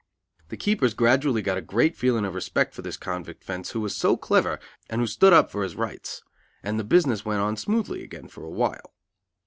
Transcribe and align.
The 0.49 0.57
keepers 0.57 0.95
gradually 0.95 1.43
got 1.43 1.59
a 1.59 1.61
great 1.61 1.95
feeling 1.95 2.25
of 2.25 2.33
respect 2.33 2.73
for 2.73 2.81
this 2.81 2.97
convict 2.97 3.43
"fence" 3.43 3.69
who 3.69 3.81
was 3.81 3.95
so 3.95 4.17
clever 4.17 4.59
and 4.89 4.99
who 4.99 5.05
stood 5.05 5.31
up 5.31 5.51
for 5.51 5.61
his 5.61 5.75
rights; 5.75 6.23
and 6.63 6.79
the 6.79 6.83
business 6.83 7.23
went 7.23 7.41
on 7.41 7.55
smoothly 7.55 8.03
again, 8.03 8.27
for 8.27 8.43
a 8.43 8.49
while. 8.49 8.95